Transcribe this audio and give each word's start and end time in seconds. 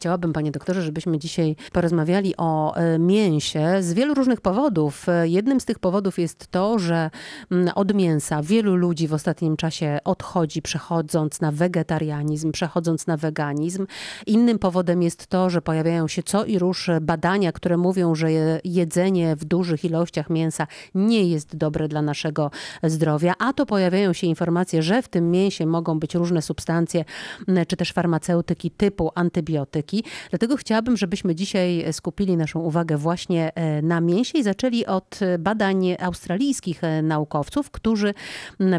Chciałabym, 0.00 0.32
panie 0.32 0.50
doktorze, 0.50 0.82
żebyśmy 0.82 1.18
dzisiaj 1.18 1.56
porozmawiali 1.72 2.34
o 2.36 2.76
e, 2.76 2.98
mięsie 2.98 3.76
z 3.80 3.92
wielu 3.92 4.14
różnych 4.14 4.40
powodów. 4.40 5.08
E, 5.08 5.28
jednym 5.28 5.60
z 5.60 5.64
tych 5.64 5.78
powodów 5.78 6.18
jest 6.18 6.46
to, 6.46 6.78
że 6.78 7.10
mm, 7.50 7.70
od 7.74 7.94
mięsa 7.94 8.42
wielu 8.42 8.76
ludzi 8.76 9.08
w 9.08 9.14
ostatnim 9.14 9.56
czasie 9.56 9.98
odchodzi, 10.04 10.62
przechodząc 10.62 11.40
na 11.40 11.52
wegetarianizm, 11.52 12.52
przechodząc 12.52 13.06
na 13.06 13.16
weganizm. 13.16 13.86
Innym 14.26 14.58
powodem 14.58 15.02
jest 15.02 15.26
to, 15.26 15.50
że 15.50 15.62
pojawiają 15.62 16.08
się 16.08 16.22
co 16.22 16.44
i 16.44 16.58
róż 16.58 16.90
badania, 17.00 17.52
które 17.52 17.76
mówią, 17.76 18.14
że 18.14 18.28
jedzenie 18.64 19.36
w 19.36 19.44
dużych 19.44 19.84
ilościach 19.84 20.30
mięsa 20.30 20.66
nie 20.94 21.24
jest 21.24 21.56
dobre 21.56 21.88
dla 21.88 22.02
naszego 22.02 22.50
zdrowia, 22.82 23.34
a 23.38 23.52
to 23.52 23.66
pojawiają 23.66 24.12
się 24.12 24.26
informacje, 24.26 24.82
że 24.82 25.02
w 25.02 25.08
tym 25.08 25.30
mięsie 25.30 25.66
mogą 25.66 25.98
być 25.98 26.14
różne 26.14 26.42
substancje, 26.42 27.04
czy 27.68 27.76
też 27.76 27.92
farmaceutyki 27.92 28.70
typu 28.70 29.10
antybiotyki. 29.14 29.89
Dlatego 30.30 30.56
chciałabym, 30.56 30.96
żebyśmy 30.96 31.34
dzisiaj 31.34 31.84
skupili 31.92 32.36
naszą 32.36 32.60
uwagę 32.60 32.96
właśnie 32.96 33.54
e, 33.54 33.82
na 33.82 34.00
mięsie 34.00 34.38
i 34.38 34.42
zaczęli 34.42 34.86
od 34.86 35.20
badań 35.38 35.96
australijskich 36.00 36.84
e, 36.84 37.02
naukowców, 37.02 37.70
którzy 37.70 38.14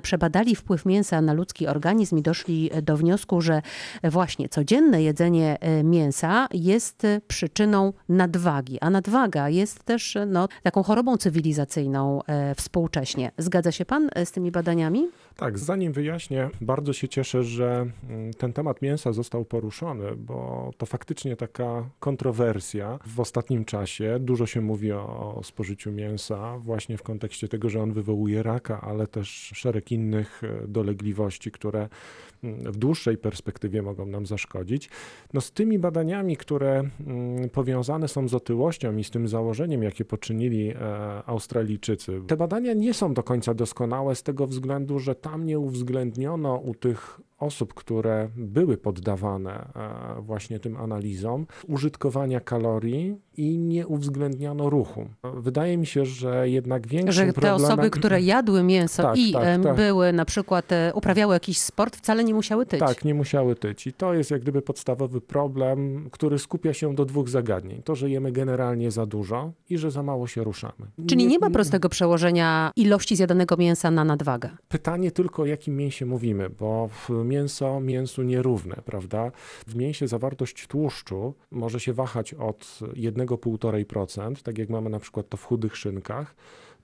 przebadali 0.01 0.55
wpływ 0.55 0.85
mięsa 0.85 1.21
na 1.21 1.34
ludzki 1.34 1.67
organizm 1.67 2.17
i 2.17 2.21
doszli 2.21 2.71
do 2.81 2.97
wniosku, 2.97 3.41
że 3.41 3.61
właśnie 4.03 4.49
codzienne 4.49 5.03
jedzenie 5.03 5.57
e, 5.59 5.84
mięsa 5.84 6.47
jest 6.53 7.07
przyczyną 7.27 7.93
nadwagi, 8.09 8.79
a 8.79 8.89
nadwaga 8.89 9.49
jest 9.49 9.84
też 9.84 10.17
no, 10.27 10.48
taką 10.63 10.84
chorobą 10.84 11.17
cywilizacyjną 11.17 12.20
współcześnie. 12.57 13.31
Zgadza 13.37 13.71
się 13.71 13.85
pan 13.85 14.09
z 14.25 14.31
tymi 14.31 14.51
badaniami? 14.51 15.09
Tak, 15.35 15.59
zanim 15.59 15.93
wyjaśnię, 15.93 16.49
bardzo 16.62 16.93
się 16.93 17.07
cieszę, 17.07 17.43
że 17.43 17.85
ten 18.37 18.53
temat 18.53 18.81
mięsa 18.81 19.13
został 19.13 19.45
poruszony, 19.45 20.15
bo 20.15 20.71
to 20.77 20.85
faktycznie 20.85 21.00
taka 21.37 21.89
kontrowersja 21.99 22.99
w 23.05 23.19
ostatnim 23.19 23.65
czasie. 23.65 24.17
Dużo 24.19 24.45
się 24.45 24.61
mówi 24.61 24.91
o, 24.91 25.35
o 25.35 25.43
spożyciu 25.43 25.91
mięsa 25.91 26.57
właśnie 26.57 26.98
w 26.98 27.03
kontekście 27.03 27.48
tego, 27.48 27.70
że 27.70 27.81
on 27.81 27.93
wywołuje 27.93 28.43
raka, 28.43 28.81
ale 28.81 29.07
też 29.07 29.51
szereg 29.55 29.91
innych 29.91 30.41
e, 30.43 30.67
dolegliwości, 30.67 31.51
które 31.51 31.89
mm, 32.43 32.71
w 32.71 32.77
dłuższej 32.77 33.17
perspektywie 33.17 33.81
mogą 33.81 34.05
nam 34.05 34.26
zaszkodzić. 34.26 34.89
No 35.34 35.41
z 35.41 35.51
tymi 35.51 35.79
badaniami, 35.79 36.37
które 36.37 36.84
mm, 37.07 37.49
powiązane 37.49 38.07
są 38.07 38.27
z 38.27 38.33
otyłością 38.33 38.98
i 38.98 39.04
z 39.04 39.09
tym 39.09 39.27
założeniem, 39.27 39.83
jakie 39.83 40.05
poczynili 40.05 40.70
e, 40.70 40.76
Australijczycy, 41.26 42.21
te 42.27 42.37
badania 42.37 42.73
nie 42.73 42.93
są 42.93 43.13
do 43.13 43.23
końca 43.23 43.54
doskonałe 43.54 44.15
z 44.15 44.23
tego 44.23 44.48
względu, 44.48 44.99
że 44.99 45.15
tam 45.15 45.45
nie 45.45 45.59
uwzględniono 45.59 46.55
u 46.55 46.76
tych 46.76 47.20
osób, 47.41 47.73
które 47.73 48.29
były 48.35 48.77
poddawane 48.77 49.67
e, 50.17 50.21
właśnie 50.21 50.59
tym 50.59 50.77
analizom, 50.77 51.48
użytkowania 51.67 52.39
kalorii 52.39 53.15
i 53.37 53.57
nie 53.57 53.87
uwzględniano 53.87 54.70
ruchu. 54.70 55.09
Wydaje 55.23 55.77
mi 55.77 55.85
się, 55.85 56.05
że 56.05 56.49
jednak 56.49 56.87
większym 56.87 57.13
Że 57.13 57.25
te 57.25 57.33
problemem... 57.33 57.65
osoby, 57.65 57.89
które 57.89 58.21
jadły 58.21 58.63
mięso 58.63 59.03
tak, 59.03 59.17
i 59.17 59.33
tak, 59.33 59.63
tak. 59.63 59.75
były 59.75 60.13
na 60.13 60.25
przykład, 60.25 60.71
e, 60.71 60.91
uprawiały 60.95 61.33
jakiś 61.33 61.59
sport, 61.59 61.95
wcale 61.95 62.23
nie 62.23 62.33
musiały 62.33 62.65
tyć. 62.65 62.79
Tak, 62.79 63.05
nie 63.05 63.13
musiały 63.13 63.55
tyć. 63.55 63.87
I 63.87 63.93
to 63.93 64.13
jest 64.13 64.31
jak 64.31 64.41
gdyby 64.41 64.61
podstawowy 64.61 65.22
problem, 65.22 66.09
który 66.11 66.39
skupia 66.39 66.73
się 66.73 66.95
do 66.95 67.05
dwóch 67.05 67.29
zagadnień. 67.29 67.81
To, 67.83 67.95
że 67.95 68.09
jemy 68.09 68.31
generalnie 68.31 68.91
za 68.91 69.05
dużo 69.05 69.51
i 69.69 69.78
że 69.78 69.91
za 69.91 70.03
mało 70.03 70.28
się 70.28 70.44
ruszamy. 70.44 70.91
Czyli 71.07 71.23
nie, 71.23 71.29
nie 71.29 71.39
ma 71.39 71.50
prostego 71.50 71.89
przełożenia 71.89 72.72
ilości 72.75 73.16
zjadanego 73.16 73.57
mięsa 73.57 73.91
na 73.91 74.03
nadwagę. 74.03 74.50
Pytanie 74.67 75.11
tylko, 75.11 75.41
o 75.41 75.45
jakim 75.45 75.75
mięsie 75.75 76.05
mówimy, 76.05 76.50
bo 76.50 76.89
mięso 77.31 77.79
mięsu 77.79 78.24
nierówne, 78.24 78.75
prawda? 78.85 79.31
W 79.68 79.75
mięsie 79.75 80.07
zawartość 80.07 80.68
tłuszczu 80.68 81.34
może 81.51 81.79
się 81.79 81.94
wahać 81.94 82.34
od 82.34 82.79
1,5%, 82.81 84.41
tak 84.44 84.57
jak 84.57 84.69
mamy 84.69 84.90
na 84.90 85.00
przykład 85.00 85.29
to 85.29 85.38
w 85.38 85.44
chudych 85.44 85.78
szynkach, 85.78 86.35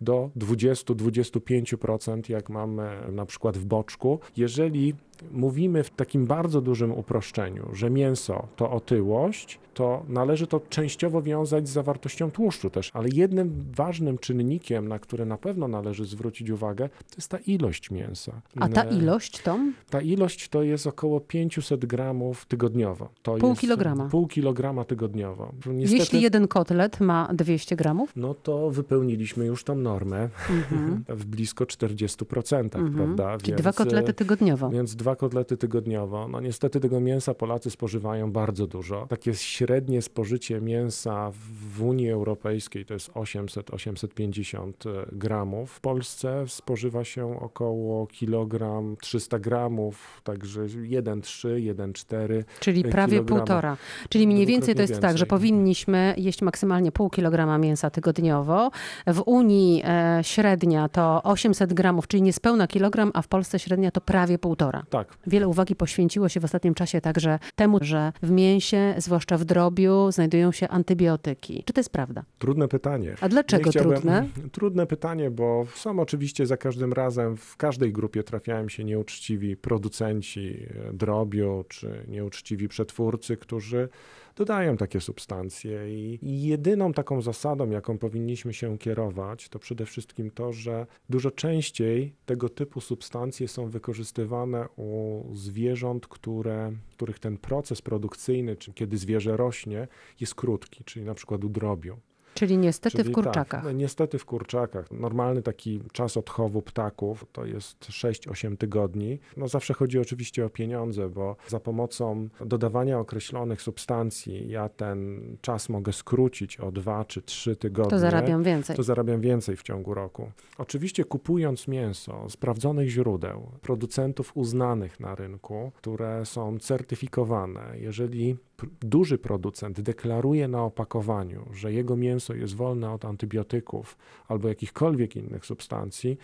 do 0.02 0.30
20-25%, 0.38 2.30
jak 2.30 2.50
mamy 2.50 3.12
na 3.12 3.26
przykład 3.26 3.58
w 3.58 3.66
boczku. 3.66 4.20
Jeżeli 4.38 4.96
mówimy 5.32 5.84
w 5.84 5.90
takim 5.90 6.26
bardzo 6.26 6.62
dużym 6.62 6.92
uproszczeniu, 6.92 7.70
że 7.74 7.90
mięso 7.90 8.48
to 8.56 8.72
otyłość, 8.72 9.60
to 9.78 10.04
należy 10.10 10.48
to 10.48 10.62
częściowo 10.70 11.22
wiązać 11.22 11.70
z 11.70 11.72
zawartością 11.72 12.32
tłuszczu 12.32 12.70
też, 12.70 12.92
ale 12.94 13.10
jednym 13.14 13.66
ważnym 13.76 14.18
czynnikiem, 14.18 14.88
na 14.88 15.00
który 15.00 15.26
na 15.26 15.38
pewno 15.38 15.68
należy 15.68 16.06
zwrócić 16.06 16.50
uwagę, 16.50 16.90
to 16.90 17.16
jest 17.18 17.30
ta 17.30 17.38
ilość 17.38 17.92
mięsa. 17.92 18.42
A 18.60 18.70
ta 18.70 18.84
ilość 18.84 19.42
to? 19.42 19.60
Ta 19.90 20.02
ilość 20.02 20.50
to 20.50 20.64
jest 20.64 20.88
około 20.88 21.20
500 21.20 21.86
gramów 21.86 22.46
tygodniowo. 22.46 23.10
To 23.22 23.36
pół 23.36 23.56
kilograma. 23.56 24.10
Pół 24.10 24.28
kilograma 24.28 24.84
tygodniowo. 24.84 25.52
Niestety, 25.68 26.00
Jeśli 26.00 26.22
jeden 26.22 26.48
kotlet 26.48 27.00
ma 27.00 27.30
200 27.34 27.76
gramów? 27.76 28.12
No 28.16 28.34
to 28.34 28.72
wypełniliśmy 28.72 29.46
już 29.46 29.64
tą 29.64 29.76
normę 29.76 30.18
mm 30.50 30.64
-hmm. 30.64 31.16
w 31.22 31.26
blisko 31.26 31.66
40%, 31.66 32.78
mm 32.78 32.94
-hmm. 32.94 32.96
prawda? 32.96 33.38
Czyli 33.38 33.52
więc, 33.52 33.62
dwa 33.62 33.74
kotlety 33.74 34.14
tygodniowo. 34.14 34.70
Więc 34.70 34.96
dwa 34.96 35.07
kotlety 35.16 35.58
tygodniowo. 35.58 36.28
No 36.28 36.40
niestety 36.42 36.80
tego 36.80 37.00
mięsa 37.00 37.34
Polacy 37.34 37.70
spożywają 37.70 38.32
bardzo 38.32 38.68
dużo. 38.68 39.08
Takie 39.10 39.34
średnie 39.34 40.02
spożycie 40.02 40.62
mięsa 40.62 41.32
w 41.76 41.84
Unii 41.84 42.12
Europejskiej 42.12 42.86
to 42.86 42.94
jest 42.94 43.12
800-850 43.12 44.72
e, 44.90 45.06
gramów. 45.12 45.72
W 45.72 45.80
Polsce 45.80 46.44
spożywa 46.48 47.04
się 47.04 47.40
około 47.40 48.08
kilogram 48.08 48.96
300 49.02 49.40
gramów, 49.40 50.22
także 50.24 50.62
1,3, 50.62 51.74
1,4 51.76 52.44
Czyli 52.60 52.84
prawie 52.84 53.24
półtora. 53.24 53.78
Czyli 54.10 54.28
mniej 54.28 54.46
więcej 54.46 54.76
to 54.76 54.82
jest 54.82 54.94
więcej. 54.94 55.10
tak, 55.10 55.18
że 55.18 55.26
powinniśmy 55.26 56.14
jeść 56.18 56.42
maksymalnie 56.42 56.92
pół 56.92 57.10
kilograma 57.10 57.58
mięsa 57.58 57.90
tygodniowo. 57.90 58.72
W 59.08 59.22
Unii 59.26 59.82
e, 59.86 60.20
średnia 60.24 60.90
to 60.90 61.24
800 61.24 61.74
gramów, 61.74 62.08
czyli 62.08 62.24
niespełna 62.24 62.68
kilogram, 62.68 63.12
a 63.14 63.22
w 63.22 63.28
Polsce 63.28 63.60
średnia 63.60 63.92
to 63.92 64.02
prawie 64.02 64.40
półtora. 64.40 64.84
Tak. 64.90 64.97
Wiele 65.28 65.48
uwagi 65.48 65.76
poświęciło 65.76 66.30
się 66.30 66.40
w 66.40 66.46
ostatnim 66.46 66.74
czasie 66.74 67.02
także 67.02 67.40
temu, 67.56 67.78
że 67.82 68.12
w 68.22 68.32
mięsie, 68.32 68.96
zwłaszcza 68.98 69.38
w 69.38 69.46
drobiu, 69.46 70.12
znajdują 70.12 70.52
się 70.52 70.68
antybiotyki. 70.68 71.64
Czy 71.66 71.74
to 71.74 71.80
jest 71.80 71.90
prawda? 71.90 72.24
Trudne 72.40 72.68
pytanie. 72.68 73.16
A 73.22 73.30
dlaczego 73.30 73.72
trudne? 73.72 74.28
Trudne 74.52 74.86
pytanie, 74.86 75.32
bo 75.32 75.66
są 75.76 76.00
oczywiście 76.00 76.46
za 76.46 76.58
każdym 76.58 76.94
razem, 76.94 77.38
w 77.38 77.58
każdej 77.58 77.94
grupie 77.94 78.24
trafiają 78.24 78.70
się 78.70 78.84
nieuczciwi 78.84 79.58
producenci 79.58 80.68
drobiu, 80.94 81.66
czy 81.70 82.06
nieuczciwi 82.08 82.68
przetwórcy, 82.68 83.38
którzy 83.38 83.90
dodają 84.38 84.78
takie 84.78 85.02
substancje. 85.02 85.92
I 85.92 86.20
jedyną 86.24 86.94
taką 86.94 87.22
zasadą, 87.22 87.70
jaką 87.70 87.98
powinniśmy 87.98 88.54
się 88.54 88.78
kierować, 88.78 89.50
to 89.50 89.60
przede 89.60 89.86
wszystkim 89.86 90.32
to, 90.32 90.54
że 90.54 90.88
dużo 91.10 91.32
częściej 91.32 92.14
tego 92.26 92.50
typu 92.50 92.82
substancje 92.82 93.48
są 93.48 93.70
wykorzystywane 93.70 94.68
u 94.76 95.24
zwierząt, 95.34 96.08
które, 96.08 96.72
których 96.92 97.20
ten 97.20 97.38
proces 97.38 97.82
produkcyjny, 97.82 98.56
czy 98.56 98.74
kiedy 98.74 98.98
zwierzę 98.98 99.38
rośnie, 99.38 99.88
jest 100.20 100.36
krótki, 100.36 100.84
czyli 100.84 101.06
na 101.06 101.14
przykład 101.14 101.44
u 101.44 101.50
drobiu. 101.50 101.98
Czyli 102.38 102.58
niestety 102.58 102.98
Czyli 102.98 103.12
w 103.12 103.14
kurczakach. 103.14 103.64
Tak, 103.64 103.76
niestety 103.76 104.20
w 104.20 104.26
kurczakach. 104.26 104.92
Normalny 104.92 105.42
taki 105.42 105.82
czas 105.92 106.18
odchowu 106.18 106.62
ptaków 106.62 107.26
to 107.32 107.46
jest 107.46 107.80
6-8 107.80 108.58
tygodni. 108.58 109.20
No 109.38 109.48
zawsze 109.48 109.74
chodzi 109.74 110.00
oczywiście 110.00 110.46
o 110.46 110.50
pieniądze, 110.50 111.10
bo 111.10 111.36
za 111.48 111.60
pomocą 111.60 112.30
dodawania 112.46 113.00
określonych 113.00 113.62
substancji 113.62 114.50
ja 114.50 114.70
ten 114.70 115.22
czas 115.42 115.70
mogę 115.70 115.94
skrócić 115.94 116.60
o 116.60 116.72
2 116.72 117.06
czy 117.06 117.22
3 117.22 117.56
tygodnie. 117.56 117.90
To 117.90 118.00
zarabiam 118.00 118.44
więcej. 118.44 118.76
To 118.76 118.84
zarabiam 118.84 119.22
więcej 119.22 119.56
w 119.56 119.64
ciągu 119.64 119.94
roku. 119.94 120.32
Oczywiście 120.58 121.06
kupując 121.06 121.68
mięso 121.68 122.30
sprawdzonych 122.30 122.90
źródeł, 122.90 123.52
producentów 123.62 124.32
uznanych 124.38 125.00
na 125.00 125.16
rynku, 125.16 125.72
które 125.76 126.26
są 126.26 126.60
certyfikowane, 126.60 127.62
jeżeli 127.76 128.38
duży 128.82 129.18
producent 129.18 129.82
deklaruje 129.82 130.48
na 130.48 130.64
opakowaniu, 130.64 131.46
że 131.54 131.74
jego 131.74 131.96
mięso 131.96 132.34
jest 132.34 132.56
wolne 132.56 132.92
od 132.92 133.06
antybiotyków 133.06 133.98
albo 134.28 134.48
jakichkolwiek 134.48 135.16
innych 135.16 135.46
substancji, 135.46 136.18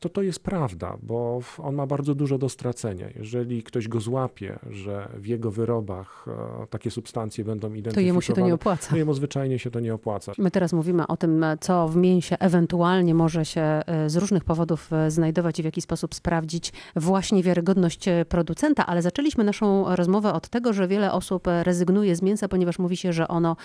to 0.00 0.08
to 0.08 0.22
jest 0.22 0.40
prawda, 0.40 0.96
bo 1.02 1.40
on 1.58 1.74
ma 1.74 1.86
bardzo 1.86 2.14
dużo 2.14 2.38
do 2.38 2.48
stracenia. 2.48 3.06
Jeżeli 3.16 3.62
ktoś 3.62 3.88
go 3.88 4.00
złapie, 4.00 4.58
że 4.70 5.08
w 5.14 5.26
jego 5.26 5.50
wyrobach 5.50 6.26
e, 6.62 6.66
takie 6.66 6.90
substancje 6.90 7.44
będą 7.44 7.66
identyfikowane, 7.66 7.94
to 7.94 8.00
jemu 8.00 8.20
się 8.20 8.32
to 8.32 8.40
nie 8.40 8.54
opłaca. 8.54 8.90
To 8.90 8.96
jemu 8.96 9.14
zwyczajnie 9.14 9.58
się 9.58 9.70
to 9.70 9.80
nie 9.80 9.94
opłaca. 9.94 10.32
My 10.38 10.50
teraz 10.50 10.72
mówimy 10.72 11.06
o 11.06 11.16
tym, 11.16 11.44
co 11.60 11.88
w 11.88 11.96
mięsie 11.96 12.36
ewentualnie 12.38 13.14
może 13.14 13.44
się 13.44 13.60
e, 13.60 14.10
z 14.10 14.16
różnych 14.16 14.44
powodów 14.44 14.92
e, 14.92 15.10
znajdować 15.10 15.58
i 15.58 15.62
w 15.62 15.64
jaki 15.64 15.80
sposób 15.80 16.14
sprawdzić 16.14 16.72
właśnie 16.96 17.42
wiarygodność 17.42 18.04
producenta, 18.28 18.86
ale 18.86 19.02
zaczęliśmy 19.02 19.44
naszą 19.44 19.96
rozmowę 19.96 20.32
od 20.32 20.48
tego, 20.48 20.72
że 20.72 20.88
wiele 20.88 21.12
osób 21.12 21.46
rezygnuje 21.62 22.16
z 22.16 22.22
mięsa, 22.22 22.48
ponieważ 22.48 22.78
mówi 22.78 22.96
się, 22.96 23.12
że 23.12 23.28
ono 23.28 23.56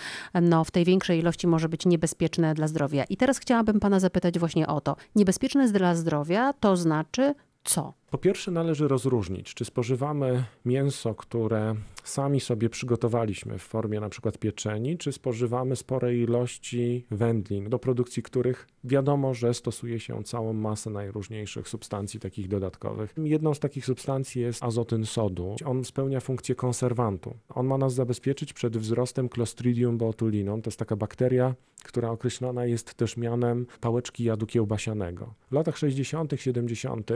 no, 0.42 0.64
w 0.64 0.70
tej 0.70 0.84
większej 0.84 1.18
ilości 1.18 1.46
może 1.46 1.68
być 1.68 1.86
niebezpieczne 1.86 2.54
dla 2.54 2.68
zdrowia. 2.68 3.04
I 3.04 3.16
teraz 3.16 3.38
chciałabym 3.38 3.80
pana 3.80 4.00
zapytać 4.00 4.38
właśnie 4.38 4.66
o 4.66 4.80
to. 4.80 4.96
Niebezpieczne 5.14 5.62
jest 5.62 5.74
dla 5.74 5.94
zdrowia 5.94 6.25
zdrowia, 6.26 6.52
to 6.52 6.76
znaczy 6.76 7.34
co? 7.64 7.92
Po 8.10 8.18
pierwsze, 8.18 8.50
należy 8.50 8.88
rozróżnić, 8.88 9.54
czy 9.54 9.64
spożywamy 9.64 10.44
mięso, 10.64 11.14
które 11.14 11.74
sami 12.04 12.40
sobie 12.40 12.70
przygotowaliśmy 12.70 13.58
w 13.58 13.62
formie 13.62 14.00
na 14.00 14.08
przykład 14.08 14.38
pieczeni, 14.38 14.98
czy 14.98 15.12
spożywamy 15.12 15.76
spore 15.76 16.16
ilości 16.16 17.06
wędlin, 17.10 17.68
do 17.68 17.78
produkcji 17.78 18.22
których 18.22 18.68
wiadomo, 18.84 19.34
że 19.34 19.54
stosuje 19.54 20.00
się 20.00 20.24
całą 20.24 20.52
masę 20.52 20.90
najróżniejszych 20.90 21.68
substancji 21.68 22.20
takich 22.20 22.48
dodatkowych. 22.48 23.14
Jedną 23.16 23.54
z 23.54 23.60
takich 23.60 23.84
substancji 23.84 24.42
jest 24.42 24.64
azotyn 24.64 25.06
sodu. 25.06 25.56
On 25.64 25.84
spełnia 25.84 26.20
funkcję 26.20 26.54
konserwantu. 26.54 27.34
On 27.48 27.66
ma 27.66 27.78
nas 27.78 27.94
zabezpieczyć 27.94 28.52
przed 28.52 28.76
wzrostem 28.76 29.28
Clostridium 29.28 29.98
botulinum. 29.98 30.62
To 30.62 30.68
jest 30.68 30.78
taka 30.78 30.96
bakteria, 30.96 31.54
która 31.84 32.10
określona 32.10 32.66
jest 32.66 32.94
też 32.94 33.16
mianem 33.16 33.66
pałeczki 33.80 34.24
jadu 34.24 34.46
kiełbasianego. 34.46 35.34
W 35.50 35.52
latach 35.52 35.78
60., 35.78 36.32
70., 36.36 37.10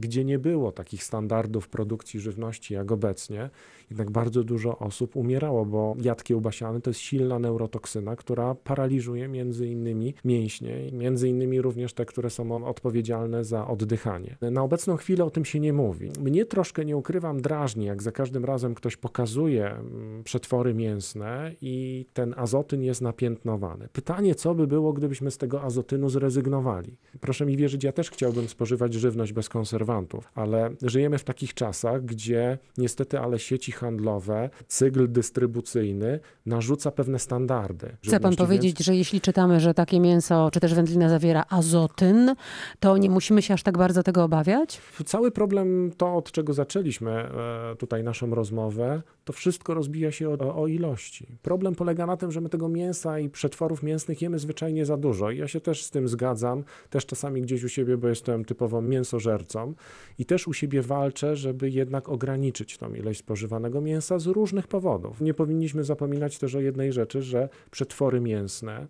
gdzie 0.00 0.24
nie 0.24 0.38
było 0.38 0.72
takich 0.72 1.04
standardów 1.04 1.68
produkcji 1.68 2.20
żywności 2.20 2.74
jak 2.74 2.92
obecnie, 2.92 3.50
jednak 3.90 4.10
bardzo 4.10 4.44
dużo 4.44 4.78
osób 4.78 5.16
umierało, 5.16 5.64
bo 5.64 5.96
jad 6.02 6.24
kiełbasiany 6.24 6.80
to 6.80 6.90
jest 6.90 7.00
silna 7.00 7.38
neurotoksyna, 7.38 8.16
która 8.16 8.54
paraliżuje 8.54 9.28
między 9.28 9.66
innymi 9.66 10.14
mięśnie, 10.24 10.92
między 10.92 11.28
innymi 11.28 11.62
również 11.62 11.92
te, 11.92 12.06
które 12.06 12.30
są 12.30 12.66
odpowiedzialne 12.66 13.44
za 13.44 13.66
oddychanie. 13.66 14.36
Na 14.40 14.62
obecną 14.62 14.96
chwilę 14.96 15.24
o 15.24 15.30
tym 15.30 15.44
się 15.44 15.60
nie 15.60 15.72
mówi. 15.72 16.10
Mnie 16.20 16.46
troszkę, 16.46 16.84
nie 16.84 16.96
ukrywam, 16.96 17.40
drażni, 17.40 17.84
jak 17.84 18.02
za 18.02 18.12
każdym 18.12 18.44
razem 18.44 18.74
ktoś 18.74 18.96
pokazuje 18.96 19.70
mm, 19.70 20.24
przetwory 20.24 20.74
mięsne 20.74 21.54
i 21.60 22.06
ten 22.12 22.34
azotyn 22.36 22.82
jest 22.82 23.00
napiętnowany. 23.00 23.88
Pytanie, 23.92 24.34
co 24.34 24.54
by 24.54 24.66
było, 24.66 24.92
gdybyśmy 24.92 25.30
z 25.30 25.38
tego 25.38 25.62
azotynu 25.62 26.08
zrezygnowali? 26.08 26.96
Proszę 27.20 27.46
mi 27.46 27.56
wierzyć, 27.56 27.84
ja 27.84 27.92
też 27.92 28.10
chciałbym 28.10 28.48
spożywać 28.48 28.94
żywność 28.94 29.32
bez 29.32 29.48
konserwantów, 29.90 30.30
ale 30.34 30.70
żyjemy 30.82 31.18
w 31.18 31.24
takich 31.24 31.54
czasach, 31.54 32.04
gdzie 32.04 32.58
niestety, 32.78 33.18
ale 33.18 33.38
sieci 33.38 33.72
handlowe, 33.72 34.50
cykl 34.68 35.12
dystrybucyjny 35.12 36.20
narzuca 36.46 36.90
pewne 36.90 37.18
standardy. 37.18 37.96
Chce 38.04 38.20
pan 38.20 38.36
powiedzieć, 38.36 38.74
więc... 38.74 38.86
że 38.86 38.96
jeśli 38.96 39.20
czytamy, 39.20 39.60
że 39.60 39.74
takie 39.74 40.00
mięso, 40.00 40.50
czy 40.52 40.60
też 40.60 40.74
wędlina 40.74 41.08
zawiera 41.08 41.44
azotyn, 41.50 42.34
to 42.80 42.96
nie 42.96 43.10
musimy 43.10 43.42
się 43.42 43.54
aż 43.54 43.62
tak 43.62 43.78
bardzo 43.78 44.02
tego 44.02 44.24
obawiać? 44.24 44.80
Cały 45.04 45.30
problem, 45.30 45.92
to 45.96 46.14
od 46.16 46.32
czego 46.32 46.52
zaczęliśmy 46.52 47.10
e, 47.10 47.76
tutaj 47.78 48.04
naszą 48.04 48.34
rozmowę, 48.34 49.02
to 49.24 49.32
wszystko 49.32 49.74
rozbija 49.74 50.10
się 50.10 50.28
o, 50.28 50.62
o 50.62 50.66
ilości. 50.66 51.26
Problem 51.42 51.74
polega 51.74 52.06
na 52.06 52.16
tym, 52.16 52.32
że 52.32 52.40
my 52.40 52.48
tego 52.48 52.68
mięsa 52.68 53.18
i 53.18 53.28
przetworów 53.28 53.82
mięsnych 53.82 54.22
jemy 54.22 54.38
zwyczajnie 54.38 54.86
za 54.86 54.96
dużo. 54.96 55.30
I 55.30 55.38
ja 55.38 55.48
się 55.48 55.60
też 55.60 55.84
z 55.84 55.90
tym 55.90 56.08
zgadzam, 56.08 56.64
też 56.90 57.06
czasami 57.06 57.42
gdzieś 57.42 57.64
u 57.64 57.68
siebie, 57.68 57.96
bo 57.96 58.08
jestem 58.08 58.44
typowo 58.44 58.82
mięsożercą 58.82 59.74
i 60.18 60.24
też 60.24 60.48
u 60.48 60.52
siebie 60.52 60.82
walczę, 60.82 61.36
żeby 61.36 61.70
jednak 61.70 62.08
ograniczyć 62.08 62.78
tą 62.78 62.94
ilość 62.94 63.18
spożywanego 63.18 63.80
mięsa 63.80 64.18
z 64.18 64.26
różnych 64.26 64.68
powodów. 64.68 65.20
Nie 65.20 65.34
powinniśmy 65.34 65.84
zapominać 65.84 66.38
też 66.38 66.54
o 66.54 66.60
jednej 66.60 66.92
rzeczy, 66.92 67.22
że 67.22 67.48
przetwory 67.70 68.20
mięsne 68.20 68.86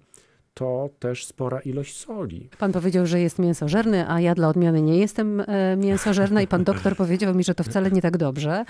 to 0.54 0.90
też 0.98 1.26
spora 1.26 1.60
ilość 1.60 1.96
soli. 1.96 2.48
Pan 2.58 2.72
powiedział, 2.72 3.06
że 3.06 3.20
jest 3.20 3.38
mięsożerny, 3.38 4.10
a 4.10 4.20
ja 4.20 4.34
dla 4.34 4.48
odmiany 4.48 4.82
nie 4.82 4.98
jestem 4.98 5.40
e, 5.40 5.76
mięsożerna 5.76 6.42
i 6.42 6.46
pan 6.46 6.64
doktor 6.64 6.96
powiedział 7.02 7.34
mi, 7.34 7.44
że 7.44 7.54
to 7.54 7.64
wcale 7.64 7.90
nie 7.90 8.02
tak 8.02 8.16
dobrze. 8.16 8.64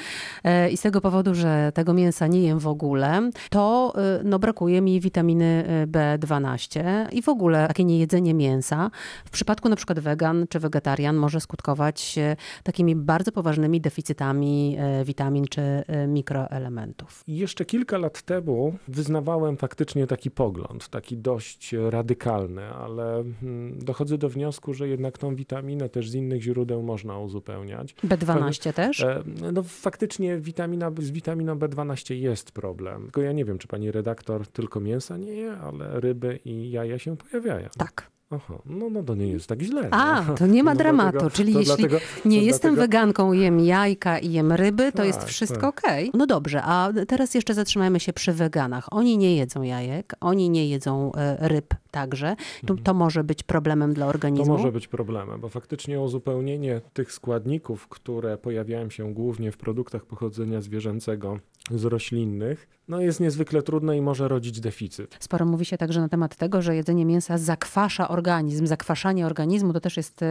E, 0.44 0.70
I 0.70 0.76
z 0.76 0.80
tego 0.80 1.00
powodu, 1.00 1.34
że 1.34 1.72
tego 1.74 1.94
mięsa 1.94 2.26
nie 2.26 2.42
jem 2.42 2.58
w 2.58 2.66
ogóle, 2.66 3.30
to 3.50 3.92
e, 3.96 4.20
no, 4.24 4.38
brakuje 4.38 4.80
mi 4.80 5.00
witaminy 5.00 5.64
B12 5.86 6.82
i 7.12 7.22
w 7.22 7.28
ogóle 7.28 7.68
takie 7.68 7.84
niejedzenie 7.84 8.34
mięsa 8.34 8.90
w 9.24 9.30
przypadku 9.30 9.68
na 9.68 9.76
przykład 9.76 10.00
wegan 10.00 10.46
czy 10.48 10.58
wegetarian 10.60 11.16
może 11.16 11.40
skutkować 11.40 12.18
takimi 12.62 12.96
bardzo 12.96 13.32
poważnymi 13.32 13.80
deficytami 13.80 14.76
witamin 15.04 15.44
czy 15.50 15.62
mikroelementów. 16.08 17.24
Jeszcze 17.26 17.64
kilka 17.64 17.98
lat 17.98 18.22
temu 18.22 18.74
wyznawałem 18.88 19.56
faktycznie 19.56 20.06
taki 20.06 20.30
pogląd, 20.30 20.88
taki 20.88 21.16
dość 21.16 21.69
radykalny, 21.72 22.64
ale 22.64 23.24
hmm, 23.40 23.78
dochodzę 23.78 24.18
do 24.18 24.28
wniosku, 24.28 24.74
że 24.74 24.88
jednak 24.88 25.18
tą 25.18 25.34
witaminę 25.34 25.88
też 25.88 26.10
z 26.10 26.14
innych 26.14 26.42
źródeł 26.42 26.82
można 26.82 27.18
uzupełniać. 27.18 27.94
B12 28.04 28.72
też? 28.72 29.00
E, 29.00 29.22
no 29.52 29.62
faktycznie 29.62 30.38
witamina, 30.38 30.90
z 30.98 31.10
witaminą 31.10 31.54
B12 31.54 32.14
jest 32.14 32.52
problem. 32.52 33.02
Tylko 33.02 33.20
ja 33.22 33.32
nie 33.32 33.44
wiem, 33.44 33.58
czy 33.58 33.68
pani 33.68 33.92
redaktor 33.92 34.46
tylko 34.46 34.80
mięsa 34.80 35.16
nie 35.16 35.32
je, 35.32 35.52
ale 35.52 36.00
ryby 36.00 36.38
i 36.44 36.70
jaja 36.70 36.98
się 36.98 37.16
pojawiają. 37.16 37.68
Tak. 37.78 38.10
Aha, 38.32 38.54
no, 38.66 38.90
no 38.90 39.02
to 39.02 39.14
nie 39.14 39.26
jest 39.26 39.46
tak 39.46 39.62
źle. 39.62 39.88
A, 39.90 40.24
to 40.38 40.46
nie 40.46 40.62
ma 40.62 40.74
no 40.74 40.78
dramatu. 40.78 41.12
Dlatego, 41.12 41.30
Czyli 41.30 41.54
jeśli 41.54 41.66
dlatego, 41.66 41.98
nie 42.24 42.42
jestem 42.42 42.74
dlatego... 42.74 42.82
weganką, 42.82 43.32
jem 43.32 43.60
jajka 43.60 44.18
i 44.18 44.32
jem 44.32 44.52
ryby, 44.52 44.92
to 44.92 44.98
tak, 44.98 45.06
jest 45.06 45.24
wszystko 45.24 45.72
tak. 45.72 45.84
okej. 45.84 46.08
Okay. 46.08 46.18
No 46.18 46.26
dobrze, 46.26 46.62
a 46.62 46.92
teraz 47.08 47.34
jeszcze 47.34 47.54
zatrzymajmy 47.54 48.00
się 48.00 48.12
przy 48.12 48.32
weganach. 48.32 48.86
Oni 48.90 49.18
nie 49.18 49.36
jedzą 49.36 49.62
jajek, 49.62 50.14
oni 50.20 50.50
nie 50.50 50.68
jedzą 50.68 51.12
e, 51.12 51.48
ryb 51.48 51.74
także. 51.90 52.36
To, 52.66 52.72
mhm. 52.72 52.84
to 52.84 52.94
może 52.94 53.24
być 53.24 53.42
problemem 53.42 53.94
dla 53.94 54.06
organizmu? 54.06 54.46
To 54.46 54.52
może 54.52 54.72
być 54.72 54.88
problemem, 54.88 55.40
bo 55.40 55.48
faktycznie 55.48 56.00
uzupełnienie 56.00 56.80
tych 56.92 57.12
składników, 57.12 57.88
które 57.88 58.38
pojawiają 58.38 58.90
się 58.90 59.14
głównie 59.14 59.52
w 59.52 59.56
produktach 59.56 60.04
pochodzenia 60.04 60.60
zwierzęcego 60.60 61.38
z 61.70 61.84
roślinnych, 61.84 62.68
no 62.88 63.00
jest 63.00 63.20
niezwykle 63.20 63.62
trudne 63.62 63.96
i 63.96 64.00
może 64.00 64.28
rodzić 64.28 64.60
deficyt. 64.60 65.16
Sporo 65.20 65.46
mówi 65.46 65.64
się 65.64 65.78
także 65.78 66.00
na 66.00 66.08
temat 66.08 66.36
tego, 66.36 66.62
że 66.62 66.76
jedzenie 66.76 67.04
mięsa 67.04 67.38
zakwasza 67.38 68.08
organizm. 68.08 68.66
Zakwaszanie 68.66 69.26
organizmu 69.26 69.72
to 69.72 69.80
też 69.80 69.96
jest 69.96 70.22
y, 70.22 70.26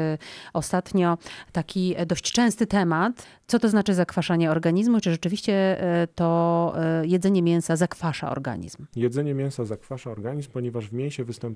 ostatnio 0.54 1.18
taki 1.52 1.96
dość 2.08 2.32
częsty 2.32 2.68
temat. 2.68 3.28
Co 3.48 3.60
to 3.60 3.70
znaczy 3.70 3.94
zakwaszanie 3.94 4.52
organizmu? 4.52 5.02
Czy 5.02 5.12
rzeczywiście 5.12 5.84
y, 6.04 6.08
to 6.16 6.74
y, 7.04 7.08
jedzenie 7.08 7.42
mięsa 7.42 7.76
zakwasza 7.76 8.32
organizm? 8.32 8.86
Jedzenie 8.96 9.34
mięsa 9.34 9.66
zakwasza 9.66 10.12
organizm, 10.12 10.52
ponieważ 10.52 10.88
w 10.88 10.94
mięsie 10.94 11.24
występują 11.24 11.49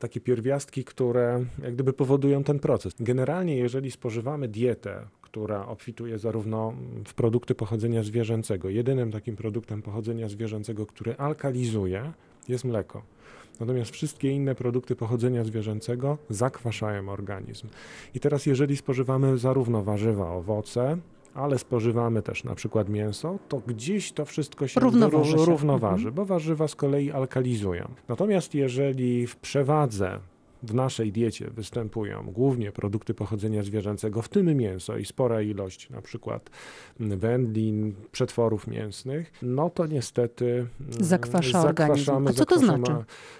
takie 0.00 0.20
pierwiastki, 0.20 0.84
które 0.84 1.44
jak 1.62 1.74
gdyby 1.74 1.92
powodują 1.92 2.44
ten 2.44 2.58
proces. 2.58 2.92
Generalnie, 3.00 3.56
jeżeli 3.56 3.90
spożywamy 3.90 4.48
dietę, 4.48 5.06
która 5.22 5.66
obfituje 5.66 6.18
zarówno 6.18 6.72
w 7.06 7.14
produkty 7.14 7.54
pochodzenia 7.54 8.02
zwierzęcego. 8.02 8.68
Jedynym 8.68 9.12
takim 9.12 9.36
produktem 9.36 9.82
pochodzenia 9.82 10.28
zwierzęcego, 10.28 10.86
który 10.86 11.16
alkalizuje, 11.16 12.12
jest 12.48 12.64
mleko. 12.64 13.02
Natomiast 13.60 13.90
wszystkie 13.90 14.30
inne 14.30 14.54
produkty 14.54 14.96
pochodzenia 14.96 15.44
zwierzęcego 15.44 16.18
zakwaszają 16.30 17.08
organizm. 17.08 17.68
I 18.14 18.20
teraz, 18.20 18.46
jeżeli 18.46 18.76
spożywamy 18.76 19.38
zarówno 19.38 19.82
warzywa, 19.84 20.32
owoce, 20.32 20.98
ale 21.34 21.58
spożywamy 21.58 22.22
też 22.22 22.44
na 22.44 22.54
przykład 22.54 22.88
mięso, 22.88 23.38
to 23.48 23.62
gdzieś 23.66 24.12
to 24.12 24.24
wszystko 24.24 24.68
się 24.68 24.80
równoważy, 24.80 25.38
się. 25.38 25.44
równoważy 25.44 26.12
bo 26.12 26.24
warzywa 26.24 26.68
z 26.68 26.74
kolei 26.74 27.10
alkalizują. 27.10 27.88
Natomiast 28.08 28.54
jeżeli 28.54 29.26
w 29.26 29.36
przewadze 29.36 30.18
w 30.62 30.74
naszej 30.74 31.12
diecie 31.12 31.50
występują 31.50 32.30
głównie 32.32 32.72
produkty 32.72 33.14
pochodzenia 33.14 33.62
zwierzęcego, 33.62 34.22
w 34.22 34.28
tym 34.28 34.56
mięso 34.56 34.96
i 34.96 35.04
spora 35.04 35.42
ilość 35.42 35.90
na 35.90 36.02
przykład 36.02 36.50
wędlin, 37.00 37.94
przetworów 38.12 38.66
mięsnych, 38.66 39.32
no 39.42 39.70
to 39.70 39.86
niestety 39.86 40.46
mm, 40.80 41.04
zakwasza 41.04 41.62
organizm. 41.62 42.28
A 42.28 42.32
co 42.32 42.46
to 42.46 42.58
znaczy? 42.58 42.92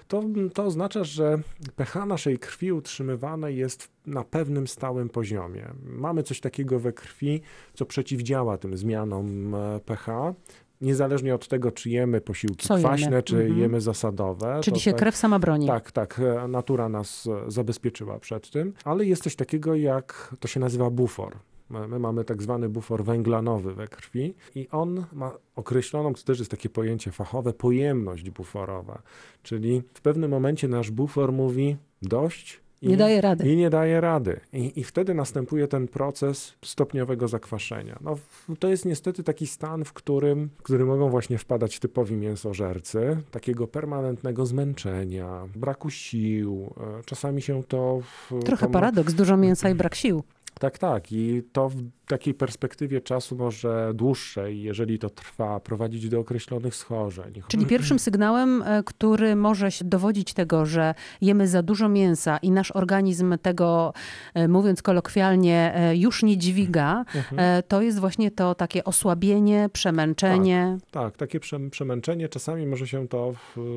To, 0.08 0.24
to 0.54 0.64
oznacza, 0.64 1.04
że 1.04 1.38
pH 1.76 2.06
naszej 2.06 2.38
krwi 2.38 2.72
utrzymywane 2.72 3.52
jest 3.52 3.88
na 4.06 4.24
pewnym 4.24 4.68
stałym 4.68 5.08
poziomie. 5.08 5.68
Mamy 5.84 6.22
coś 6.22 6.40
takiego 6.40 6.78
we 6.78 6.92
krwi, 6.92 7.40
co 7.74 7.86
przeciwdziała 7.86 8.58
tym 8.58 8.76
zmianom 8.76 9.54
e, 9.54 9.80
pH 9.80 10.34
niezależnie 10.80 11.34
od 11.34 11.48
tego, 11.48 11.72
czy 11.72 11.90
jemy 11.90 12.20
posiłki 12.20 12.68
Co 12.68 12.76
kwaśne, 12.76 13.10
jemy? 13.10 13.22
czy 13.22 13.36
mhm. 13.36 13.58
jemy 13.58 13.80
zasadowe. 13.80 14.60
Czyli 14.62 14.80
się 14.80 14.90
tak, 14.90 15.00
krew 15.00 15.16
sama 15.16 15.38
broni. 15.38 15.66
Tak, 15.66 15.92
tak. 15.92 16.20
E, 16.44 16.48
natura 16.48 16.88
nas 16.88 17.28
e, 17.46 17.50
zabezpieczyła 17.50 18.18
przed 18.18 18.50
tym, 18.50 18.72
ale 18.84 19.04
jest 19.04 19.22
coś 19.22 19.36
takiego 19.36 19.74
jak, 19.74 20.34
to 20.40 20.48
się 20.48 20.60
nazywa 20.60 20.90
bufor. 20.90 21.36
My 21.70 21.98
mamy 21.98 22.24
tak 22.24 22.42
zwany 22.42 22.68
bufor 22.68 23.04
węglanowy 23.04 23.74
we 23.74 23.88
krwi 23.88 24.34
i 24.54 24.68
on 24.70 25.04
ma 25.12 25.32
określoną, 25.56 26.14
to 26.14 26.22
też 26.22 26.38
jest 26.38 26.50
takie 26.50 26.68
pojęcie 26.68 27.10
fachowe, 27.10 27.52
pojemność 27.52 28.30
buforowa. 28.30 29.02
Czyli 29.42 29.82
w 29.94 30.00
pewnym 30.00 30.30
momencie 30.30 30.68
nasz 30.68 30.90
bufor 30.90 31.32
mówi 31.32 31.76
dość, 32.02 32.60
i, 32.82 32.88
nie 32.88 32.96
daje 32.96 33.20
rady. 33.20 33.52
I 33.52 33.56
nie 33.56 33.70
daje 33.70 34.00
rady. 34.00 34.40
I, 34.52 34.80
I 34.80 34.84
wtedy 34.84 35.14
następuje 35.14 35.68
ten 35.68 35.88
proces 35.88 36.54
stopniowego 36.64 37.28
zakwaszenia. 37.28 37.98
No, 38.00 38.18
to 38.58 38.68
jest 38.68 38.84
niestety 38.84 39.22
taki 39.22 39.46
stan, 39.46 39.84
w 39.84 39.92
którym, 39.92 40.50
w 40.58 40.62
który 40.62 40.84
mogą 40.84 41.10
właśnie 41.10 41.38
wpadać 41.38 41.78
typowi 41.78 42.16
mięsożercy, 42.16 43.16
takiego 43.30 43.66
permanentnego 43.66 44.46
zmęczenia, 44.46 45.48
braku 45.56 45.90
sił. 45.90 46.74
E, 47.00 47.02
czasami 47.04 47.42
się 47.42 47.62
to... 47.62 48.00
Trochę 48.44 48.66
to 48.66 48.72
paradoks, 48.72 49.14
dużo 49.14 49.36
mięsa 49.36 49.70
i 49.70 49.74
brak 49.74 49.94
sił. 49.94 50.22
Tak, 50.54 50.78
tak. 50.78 51.12
I 51.12 51.42
to 51.52 51.68
w 51.68 51.74
takiej 52.08 52.34
perspektywie 52.34 53.00
czasu 53.00 53.36
może 53.36 53.92
dłuższej, 53.94 54.62
jeżeli 54.62 54.98
to 54.98 55.10
trwa, 55.10 55.60
prowadzić 55.60 56.08
do 56.08 56.20
określonych 56.20 56.74
schorzeń. 56.74 57.42
Czyli 57.48 57.66
pierwszym 57.66 57.98
sygnałem, 57.98 58.62
e, 58.62 58.82
który 58.82 59.36
może 59.36 59.70
się 59.70 59.84
dowodzić 59.84 60.34
tego, 60.34 60.66
że 60.66 60.94
jemy 61.20 61.48
za 61.48 61.62
dużo 61.62 61.88
mięsa 61.88 62.38
i 62.38 62.50
nasz 62.50 62.70
organizm 62.70 63.38
tego, 63.42 63.92
e, 64.34 64.48
mówiąc 64.48 64.82
kolokwialnie, 64.82 65.74
e, 65.74 65.96
już 65.96 66.22
nie 66.22 66.36
dźwiga, 66.36 67.04
mhm. 67.14 67.62
to 67.68 67.82
jest 67.82 67.98
właśnie 67.98 68.30
to 68.30 68.54
takie 68.54 68.84
osłabienie, 68.84 69.68
przemęczenie. 69.72 70.78
Tak, 70.90 71.02
tak 71.02 71.16
takie 71.16 71.40
przemęczenie. 71.70 72.28
Czasami 72.28 72.66
może 72.66 72.86
się 72.86 73.08
to 73.08 73.34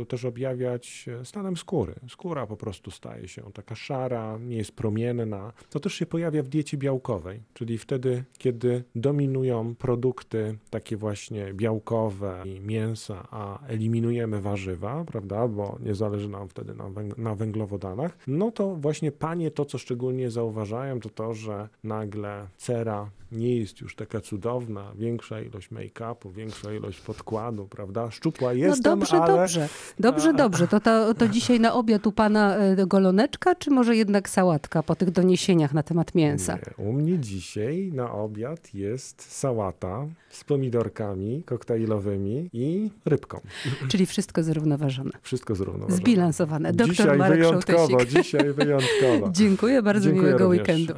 też 0.08 0.26
objawiać 0.26 1.06
stanem 1.24 1.58
skóry. 1.58 1.94
Skóra 2.10 2.48
po 2.48 2.58
prostu 2.58 2.92
staje 2.92 3.28
się 3.28 3.42
taka 3.54 3.76
szara, 3.76 4.38
nie 4.38 4.58
jest 4.58 4.72
promienna. 4.72 5.54
To 5.70 5.80
też 5.80 5.94
się 5.94 6.06
pojawia 6.06 6.44
w 6.44 6.48
diecie 6.48 6.71
białkowej, 6.78 7.42
czyli 7.54 7.78
wtedy 7.78 8.24
kiedy 8.38 8.84
dominują 8.96 9.76
produkty 9.76 10.58
takie 10.70 10.98
właśnie 10.98 11.54
białkowe 11.54 12.44
i 12.46 12.60
mięsa, 12.60 13.28
a 13.32 13.68
eliminujemy 13.68 14.42
warzywa, 14.42 15.04
prawda, 15.06 15.48
bo 15.48 15.78
nie 15.80 15.96
zależy 15.96 16.30
nam 16.30 16.50
wtedy 16.50 16.74
na, 16.74 16.90
węg 16.90 17.18
na 17.18 17.36
węglowodanach, 17.36 18.18
no 18.28 18.52
to 18.52 18.76
właśnie 18.76 19.12
panie 19.12 19.52
to, 19.52 19.66
co 19.66 19.78
szczególnie 19.78 20.32
zauważają, 20.32 21.00
to 21.00 21.10
to, 21.10 21.34
że 21.34 21.70
nagle 21.84 22.48
cera 22.58 23.10
nie 23.32 23.58
jest 23.58 23.82
już 23.82 23.96
taka 23.96 24.22
cudowna, 24.22 24.92
większa 24.96 25.42
ilość 25.42 25.72
make-upu, 25.72 26.32
większa 26.32 26.74
ilość 26.74 27.02
podkładu, 27.02 27.68
prawda? 27.68 28.12
Szczupła 28.12 28.54
jestem, 28.54 28.92
no 28.92 28.98
dobrze, 28.98 29.18
ale... 29.18 29.38
dobrze, 29.38 29.68
dobrze, 30.00 30.34
dobrze. 30.34 30.68
To, 30.68 30.80
to, 30.80 31.14
to 31.14 31.28
dzisiaj 31.28 31.60
na 31.60 31.74
obiad 31.74 32.08
u 32.08 32.12
pana 32.12 32.56
e, 32.56 32.88
goloneczka, 32.88 33.56
czy 33.56 33.72
może 33.72 33.96
jednak 33.96 34.30
sałatka 34.30 34.84
po 34.84 34.96
tych 34.96 35.12
doniesieniach 35.12 35.74
na 35.74 35.84
temat 35.84 36.16
mięsa? 36.16 36.51
U 36.78 36.94
mnie 36.94 37.20
dzisiaj 37.20 37.92
na 37.94 38.12
obiad 38.12 38.74
jest 38.74 39.32
sałata 39.32 40.08
z 40.30 40.44
pomidorkami 40.44 41.44
koktajlowymi 41.46 42.50
i 42.54 42.92
rybką. 43.06 43.40
Czyli 43.88 44.06
wszystko 44.06 44.44
zrównoważone. 44.44 45.12
Wszystko 45.22 45.56
zrównoważone. 45.56 45.98
Zbilansowane. 45.98 46.74
Doktor 46.74 46.96
dzisiaj 46.96 47.18
Marek 47.18 47.40
wyjątkowo, 47.40 48.06
dzisiaj 48.06 48.54
wyjątkowo. 48.54 49.32
Dziękuję 49.42 49.82
bardzo, 49.82 50.06
Dziękuję 50.06 50.28
miłego 50.28 50.46
również. 50.46 50.68
weekendu. 50.68 50.94